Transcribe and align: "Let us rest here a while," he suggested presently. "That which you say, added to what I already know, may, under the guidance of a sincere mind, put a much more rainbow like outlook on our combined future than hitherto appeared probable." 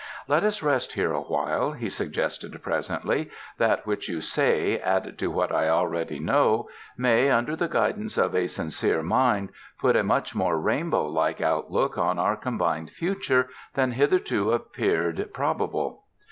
"Let 0.27 0.43
us 0.43 0.63
rest 0.63 0.93
here 0.93 1.11
a 1.11 1.21
while," 1.21 1.73
he 1.73 1.87
suggested 1.87 2.59
presently. 2.63 3.29
"That 3.59 3.85
which 3.85 4.09
you 4.09 4.19
say, 4.19 4.79
added 4.79 5.19
to 5.19 5.29
what 5.29 5.51
I 5.53 5.69
already 5.69 6.17
know, 6.17 6.69
may, 6.97 7.29
under 7.29 7.55
the 7.55 7.67
guidance 7.67 8.17
of 8.17 8.33
a 8.33 8.47
sincere 8.47 9.03
mind, 9.03 9.49
put 9.79 9.95
a 9.95 10.01
much 10.01 10.33
more 10.33 10.59
rainbow 10.59 11.05
like 11.05 11.39
outlook 11.39 11.99
on 11.99 12.17
our 12.17 12.35
combined 12.35 12.89
future 12.89 13.49
than 13.75 13.91
hitherto 13.91 14.53
appeared 14.53 15.29
probable." 15.35 16.01